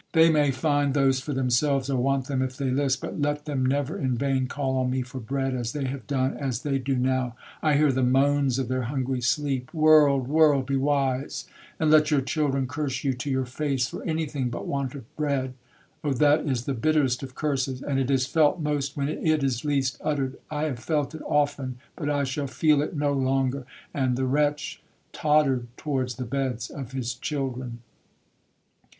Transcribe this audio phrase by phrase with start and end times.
[0.13, 3.95] They may find those for themselves, or want them if they list—but let them never
[3.99, 7.35] in vain call on me for bread, as they have done,—as they do now!
[7.61, 11.45] I hear the moans of their hungry sleep!—World—world, be wise,
[11.79, 15.05] and let your children curse you to your face for any thing but want of
[15.15, 15.53] bread!
[16.03, 20.01] Oh that is the bitterest of curses,—and it is felt most when it is least
[20.03, 20.39] uttered!
[20.49, 24.81] I have felt it often, but I shall feel it no longer!'—And the wretch
[25.13, 27.81] tottered towards the beds of his children.